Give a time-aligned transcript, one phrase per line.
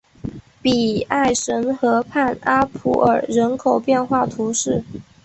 [0.63, 4.83] 比埃什河畔阿普尔人口变化图示